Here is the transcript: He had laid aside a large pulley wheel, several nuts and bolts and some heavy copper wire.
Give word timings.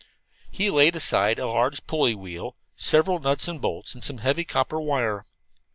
He 0.49 0.65
had 0.65 0.73
laid 0.73 0.95
aside 0.95 1.37
a 1.37 1.45
large 1.47 1.85
pulley 1.85 2.15
wheel, 2.15 2.55
several 2.75 3.19
nuts 3.19 3.47
and 3.47 3.61
bolts 3.61 3.93
and 3.93 4.03
some 4.03 4.17
heavy 4.17 4.43
copper 4.45 4.81
wire. 4.81 5.27